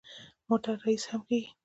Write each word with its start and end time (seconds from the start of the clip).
موټر 0.47 0.75
ریس 0.85 1.03
هم 1.11 1.21
کېږي. 1.29 1.49